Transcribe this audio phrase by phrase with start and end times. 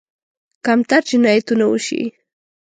[0.65, 2.01] کمتر جنایتونه وشي.